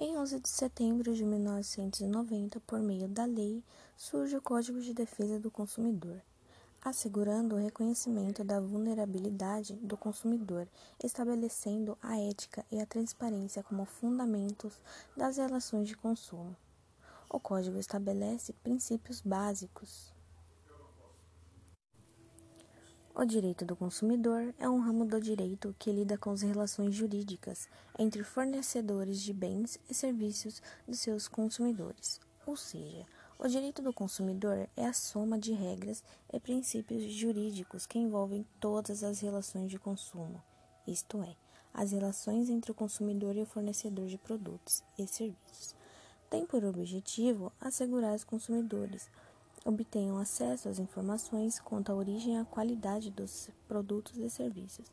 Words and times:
Em 0.00 0.16
11 0.16 0.38
de 0.38 0.48
setembro 0.48 1.12
de 1.12 1.24
1990, 1.24 2.60
por 2.60 2.78
meio 2.78 3.08
da 3.08 3.24
lei, 3.24 3.64
surge 3.96 4.36
o 4.36 4.40
Código 4.40 4.80
de 4.80 4.94
Defesa 4.94 5.40
do 5.40 5.50
Consumidor, 5.50 6.22
assegurando 6.80 7.56
o 7.56 7.58
reconhecimento 7.58 8.44
da 8.44 8.60
vulnerabilidade 8.60 9.74
do 9.74 9.96
consumidor, 9.96 10.68
estabelecendo 11.02 11.98
a 12.00 12.16
ética 12.16 12.64
e 12.70 12.78
a 12.78 12.86
transparência 12.86 13.64
como 13.64 13.84
fundamentos 13.84 14.80
das 15.16 15.36
relações 15.36 15.88
de 15.88 15.96
consumo. 15.96 16.56
O 17.28 17.40
Código 17.40 17.76
estabelece 17.76 18.52
princípios 18.52 19.20
básicos 19.20 20.12
o 23.20 23.24
direito 23.24 23.64
do 23.64 23.74
consumidor 23.74 24.54
é 24.60 24.68
um 24.68 24.78
ramo 24.78 25.04
do 25.04 25.20
direito 25.20 25.74
que 25.76 25.90
lida 25.90 26.16
com 26.16 26.30
as 26.30 26.42
relações 26.42 26.94
jurídicas 26.94 27.68
entre 27.98 28.22
fornecedores 28.22 29.20
de 29.20 29.32
bens 29.32 29.76
e 29.90 29.92
serviços 29.92 30.62
dos 30.86 31.00
seus 31.00 31.26
consumidores. 31.26 32.20
Ou 32.46 32.56
seja, 32.56 33.04
o 33.36 33.48
direito 33.48 33.82
do 33.82 33.92
consumidor 33.92 34.68
é 34.76 34.86
a 34.86 34.92
soma 34.92 35.36
de 35.36 35.52
regras 35.52 36.04
e 36.32 36.38
princípios 36.38 37.12
jurídicos 37.12 37.86
que 37.86 37.98
envolvem 37.98 38.46
todas 38.60 39.02
as 39.02 39.18
relações 39.18 39.68
de 39.68 39.80
consumo, 39.80 40.40
isto 40.86 41.20
é, 41.20 41.34
as 41.74 41.90
relações 41.90 42.48
entre 42.48 42.70
o 42.70 42.74
consumidor 42.74 43.34
e 43.34 43.42
o 43.42 43.46
fornecedor 43.46 44.06
de 44.06 44.16
produtos 44.16 44.80
e 44.96 45.08
serviços. 45.08 45.74
Tem 46.30 46.46
por 46.46 46.64
objetivo 46.64 47.52
assegurar 47.60 48.12
aos 48.12 48.22
consumidores 48.22 49.10
obtenham 49.64 50.18
acesso 50.18 50.68
às 50.68 50.78
informações 50.78 51.58
quanto 51.60 51.90
à 51.90 51.94
origem 51.94 52.34
e 52.34 52.38
à 52.38 52.44
qualidade 52.44 53.10
dos 53.10 53.50
produtos 53.66 54.16
e 54.18 54.30
serviços, 54.30 54.86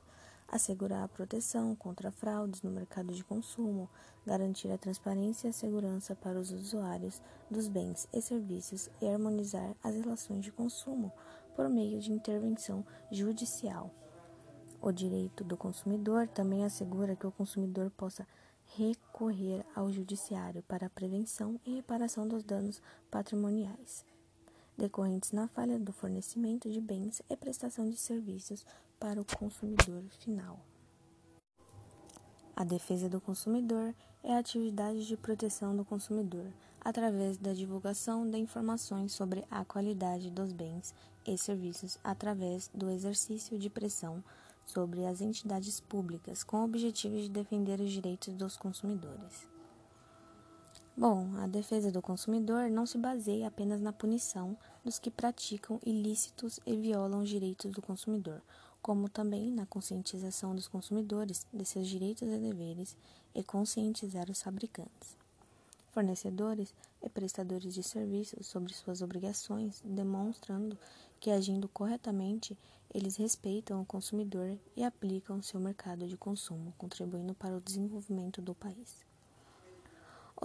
assegurar 0.47 1.03
a 1.03 1.07
proteção 1.07 1.75
contra 1.75 2.11
fraudes 2.11 2.61
no 2.61 2.71
mercado 2.71 3.13
de 3.13 3.23
consumo, 3.23 3.89
garantir 4.25 4.71
a 4.71 4.77
transparência 4.77 5.47
e 5.47 5.49
a 5.49 5.53
segurança 5.53 6.15
para 6.15 6.39
os 6.39 6.51
usuários 6.51 7.21
dos 7.49 7.67
bens 7.67 8.07
e 8.13 8.21
serviços 8.21 8.89
e 9.01 9.07
harmonizar 9.07 9.75
as 9.83 9.95
relações 9.95 10.43
de 10.43 10.51
consumo 10.51 11.11
por 11.55 11.69
meio 11.69 11.99
de 11.99 12.11
intervenção 12.11 12.85
judicial. 13.11 13.91
O 14.81 14.91
direito 14.91 15.43
do 15.43 15.57
consumidor 15.57 16.27
também 16.27 16.63
assegura 16.63 17.15
que 17.15 17.25
o 17.25 17.31
consumidor 17.31 17.89
possa 17.91 18.27
recorrer 18.75 19.65
ao 19.75 19.91
judiciário 19.91 20.63
para 20.63 20.87
a 20.87 20.89
prevenção 20.89 21.59
e 21.65 21.75
reparação 21.75 22.27
dos 22.27 22.43
danos 22.43 22.81
patrimoniais 23.09 24.05
decorrentes 24.77 25.31
na 25.31 25.47
falha 25.47 25.79
do 25.79 25.91
fornecimento 25.91 26.69
de 26.69 26.81
bens 26.81 27.21
e 27.29 27.35
prestação 27.35 27.89
de 27.89 27.97
serviços 27.97 28.65
para 28.99 29.19
o 29.19 29.25
consumidor 29.25 30.03
final. 30.19 30.59
A 32.55 32.63
defesa 32.63 33.09
do 33.09 33.19
consumidor 33.19 33.93
é 34.23 34.33
a 34.33 34.39
atividade 34.39 35.05
de 35.05 35.17
proteção 35.17 35.75
do 35.75 35.83
consumidor 35.83 36.47
através 36.79 37.37
da 37.37 37.51
divulgação 37.51 38.29
de 38.29 38.37
informações 38.37 39.11
sobre 39.11 39.43
a 39.51 39.65
qualidade 39.65 40.29
dos 40.29 40.53
bens 40.53 40.93
e 41.25 41.37
serviços 41.37 41.97
através 42.03 42.69
do 42.73 42.89
exercício 42.89 43.57
de 43.57 43.69
pressão 43.69 44.23
sobre 44.65 45.05
as 45.05 45.21
entidades 45.21 45.79
públicas 45.79 46.43
com 46.43 46.61
o 46.61 46.65
objetivo 46.65 47.17
de 47.17 47.29
defender 47.29 47.79
os 47.79 47.91
direitos 47.91 48.33
dos 48.33 48.55
consumidores. 48.55 49.54
Bom, 50.97 51.35
a 51.39 51.45
defesa 51.45 51.91
do 51.91 52.01
consumidor 52.01 52.69
não 52.69 52.85
se 52.85 52.97
baseia 52.97 53.49
apenas 53.49 53.81
na 53.81 53.91
punição 53.91 54.57
dos 54.81 54.97
que 54.97 55.11
praticam 55.11 55.77
ilícitos 55.85 56.57
e 56.65 56.77
violam 56.77 57.21
os 57.21 57.27
direitos 57.27 57.69
do 57.69 57.81
consumidor, 57.81 58.41
como 58.81 59.09
também 59.09 59.51
na 59.51 59.65
conscientização 59.65 60.55
dos 60.55 60.69
consumidores 60.69 61.45
de 61.53 61.65
seus 61.65 61.89
direitos 61.89 62.29
e 62.29 62.37
deveres 62.37 62.95
e 63.35 63.43
conscientizar 63.43 64.31
os 64.31 64.41
fabricantes. 64.41 65.17
Fornecedores 65.91 66.73
e 67.03 67.09
prestadores 67.09 67.73
de 67.73 67.83
serviços 67.83 68.47
sobre 68.47 68.73
suas 68.73 69.01
obrigações, 69.01 69.81
demonstrando 69.83 70.77
que, 71.19 71.29
agindo 71.29 71.67
corretamente, 71.67 72.57
eles 72.93 73.17
respeitam 73.17 73.81
o 73.81 73.85
consumidor 73.85 74.57
e 74.77 74.83
aplicam 74.85 75.41
seu 75.41 75.59
mercado 75.59 76.07
de 76.07 76.15
consumo, 76.15 76.73
contribuindo 76.77 77.33
para 77.33 77.57
o 77.57 77.59
desenvolvimento 77.59 78.41
do 78.41 78.55
país. 78.55 79.03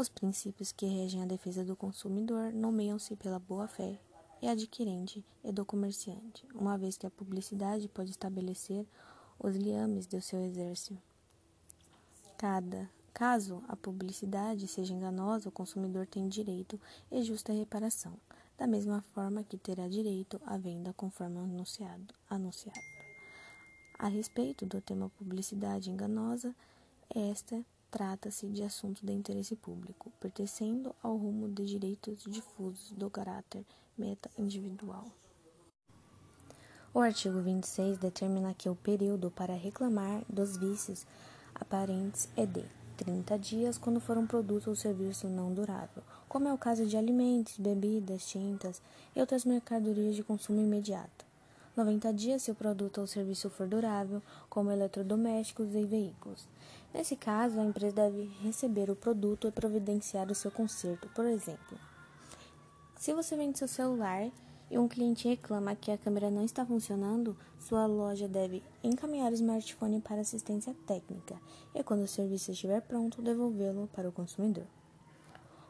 Os 0.00 0.08
princípios 0.08 0.72
que 0.72 0.86
regem 0.86 1.22
a 1.22 1.26
defesa 1.26 1.62
do 1.62 1.76
consumidor 1.76 2.54
nomeiam-se 2.54 3.14
pela 3.16 3.38
boa-fé 3.38 4.00
e 4.40 4.48
adquirente 4.48 5.22
e 5.44 5.52
do 5.52 5.62
comerciante, 5.62 6.48
uma 6.54 6.78
vez 6.78 6.96
que 6.96 7.06
a 7.06 7.10
publicidade 7.10 7.86
pode 7.86 8.10
estabelecer 8.10 8.86
os 9.38 9.54
liames 9.54 10.06
do 10.06 10.18
seu 10.22 10.40
exército. 10.40 10.98
Cada 12.38 12.88
caso 13.12 13.62
a 13.68 13.76
publicidade 13.76 14.66
seja 14.66 14.94
enganosa, 14.94 15.50
o 15.50 15.52
consumidor 15.52 16.06
tem 16.06 16.30
direito 16.30 16.80
e 17.12 17.22
justa 17.22 17.52
reparação, 17.52 18.14
da 18.56 18.66
mesma 18.66 19.04
forma 19.12 19.44
que 19.44 19.58
terá 19.58 19.86
direito 19.86 20.40
à 20.46 20.56
venda 20.56 20.94
conforme 20.94 21.40
anunciado. 21.40 22.14
anunciado. 22.30 22.80
A 23.98 24.08
respeito 24.08 24.64
do 24.64 24.80
tema 24.80 25.10
publicidade 25.18 25.90
enganosa, 25.90 26.56
esta 27.14 27.62
Trata-se 27.90 28.46
de 28.46 28.62
assunto 28.62 29.04
de 29.04 29.12
interesse 29.12 29.56
público, 29.56 30.12
pertencendo 30.20 30.94
ao 31.02 31.16
rumo 31.16 31.48
de 31.48 31.66
direitos 31.66 32.22
difusos 32.22 32.92
do 32.92 33.10
caráter 33.10 33.66
meta-individual. 33.98 35.06
O 36.94 37.00
artigo 37.00 37.40
26 37.40 37.98
determina 37.98 38.54
que 38.54 38.68
o 38.68 38.76
período 38.76 39.30
para 39.30 39.54
reclamar 39.54 40.22
dos 40.28 40.56
vícios 40.56 41.06
aparentes 41.54 42.28
é 42.36 42.46
de 42.46 42.64
30 42.96 43.38
dias 43.38 43.78
quando 43.78 43.98
for 43.98 44.18
um 44.18 44.26
produto 44.26 44.68
ou 44.68 44.76
serviço 44.76 45.28
não 45.28 45.52
durável, 45.52 46.02
como 46.28 46.46
é 46.46 46.52
o 46.52 46.58
caso 46.58 46.86
de 46.86 46.96
alimentos, 46.96 47.58
bebidas, 47.58 48.26
tintas 48.26 48.80
e 49.16 49.20
outras 49.20 49.44
mercadorias 49.44 50.14
de 50.14 50.22
consumo 50.22 50.60
imediato. 50.60 51.24
90 51.76 52.12
dias 52.12 52.42
se 52.42 52.50
o 52.50 52.54
produto 52.54 53.00
ou 53.00 53.06
serviço 53.06 53.48
for 53.48 53.66
durável, 53.66 54.20
como 54.48 54.70
eletrodomésticos 54.70 55.74
e 55.74 55.84
veículos. 55.84 56.46
Nesse 56.92 57.14
caso, 57.14 57.60
a 57.60 57.64
empresa 57.64 57.94
deve 57.94 58.24
receber 58.42 58.90
o 58.90 58.96
produto 58.96 59.46
e 59.46 59.52
providenciar 59.52 60.30
o 60.30 60.34
seu 60.34 60.50
conserto. 60.50 61.08
Por 61.10 61.24
exemplo, 61.24 61.78
se 62.96 63.14
você 63.14 63.36
vende 63.36 63.58
seu 63.58 63.68
celular 63.68 64.30
e 64.70 64.78
um 64.78 64.88
cliente 64.88 65.28
reclama 65.28 65.74
que 65.74 65.90
a 65.90 65.98
câmera 65.98 66.30
não 66.30 66.44
está 66.44 66.66
funcionando, 66.66 67.36
sua 67.58 67.86
loja 67.86 68.28
deve 68.28 68.62
encaminhar 68.82 69.30
o 69.32 69.34
smartphone 69.34 70.00
para 70.00 70.20
assistência 70.20 70.74
técnica 70.86 71.40
e, 71.74 71.82
quando 71.82 72.02
o 72.02 72.08
serviço 72.08 72.50
estiver 72.50 72.80
pronto, 72.82 73.22
devolvê-lo 73.22 73.88
para 73.92 74.08
o 74.08 74.12
consumidor. 74.12 74.66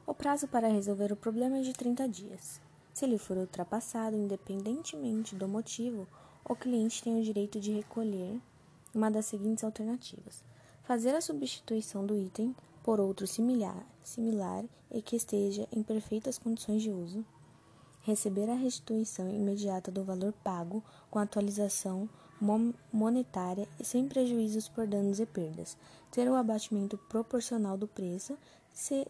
O 0.07 0.15
prazo 0.15 0.49
para 0.49 0.69
resolver 0.69 1.13
o 1.13 1.17
problema 1.17 1.59
é 1.59 1.63
de 1.63 1.73
30 1.73 2.09
dias. 2.09 2.61
Se 2.93 3.05
ele 3.05 3.17
for 3.17 3.37
ultrapassado, 3.37 4.17
independentemente 4.17 5.37
do 5.37 5.47
motivo, 5.47 6.09
o 6.45 6.57
cliente 6.57 7.03
tem 7.03 7.19
o 7.19 7.23
direito 7.23 7.61
de 7.61 7.73
recolher 7.73 8.41
uma 8.93 9.11
das 9.11 9.27
seguintes 9.27 9.63
alternativas: 9.63 10.43
fazer 10.91 11.15
a 11.15 11.21
substituição 11.21 12.05
do 12.05 12.19
item 12.19 12.53
por 12.83 12.99
outro 12.99 13.25
similar, 13.25 13.87
similar 14.03 14.65
e 14.91 15.01
que 15.01 15.15
esteja 15.15 15.69
em 15.71 15.85
perfeitas 15.85 16.37
condições 16.37 16.83
de 16.83 16.91
uso, 16.91 17.25
receber 18.03 18.51
a 18.51 18.57
restituição 18.57 19.31
imediata 19.31 19.89
do 19.89 20.03
valor 20.03 20.33
pago 20.43 20.83
com 21.09 21.21
atualização 21.21 22.11
monetária 22.93 23.69
e 23.79 23.85
sem 23.85 24.09
prejuízos 24.09 24.69
por 24.69 24.85
danos 24.85 25.21
e 25.21 25.27
perdas, 25.27 25.77
ter 26.11 26.29
o 26.29 26.35
abatimento 26.35 26.99
proporcional 26.99 27.79
do 27.79 27.87
preço 27.87 28.37
se 28.75 29.07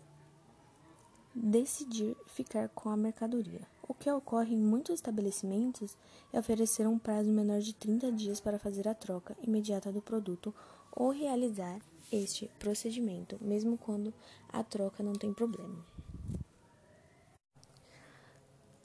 decidir 1.35 2.15
ficar 2.27 2.69
com 2.69 2.91
a 2.91 2.97
mercadoria. 2.97 3.63
O 3.89 3.95
que 3.95 4.11
ocorre 4.11 4.55
em 4.55 4.61
muitos 4.61 4.97
estabelecimentos 4.97 5.97
é 6.31 6.39
oferecer 6.39 6.87
um 6.87 6.99
prazo 6.99 7.31
menor 7.31 7.61
de 7.61 7.73
30 7.73 8.13
dias 8.13 8.39
para 8.39 8.59
fazer 8.59 8.87
a 8.87 8.95
troca 8.95 9.35
imediata 9.43 9.91
do 9.91 10.03
produto 10.03 10.55
ou 10.93 11.11
realizar 11.11 11.81
este 12.13 12.51
procedimento, 12.59 13.39
mesmo 13.41 13.79
quando 13.79 14.13
a 14.49 14.63
troca 14.63 15.03
não 15.03 15.13
tem 15.13 15.33
problema. 15.33 15.85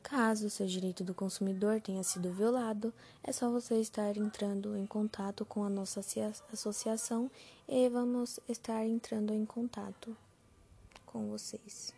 Caso 0.03 0.51
seu 0.51 0.68
direito 0.68 1.03
do 1.03 1.15
consumidor 1.15 1.81
tenha 1.81 2.03
sido 2.03 2.31
violado, 2.31 2.94
é 3.24 3.31
só 3.31 3.50
você 3.50 3.80
estar 3.80 4.15
entrando 4.15 4.77
em 4.77 4.85
contato 4.85 5.44
com 5.44 5.63
a 5.63 5.69
nossa 5.69 6.01
associação 6.53 7.30
e 7.68 7.89
vamos 7.89 8.39
estar 8.47 8.85
entrando 8.85 9.33
em 9.33 9.44
contato 9.45 10.15
com 11.07 11.27
vocês. 11.27 11.91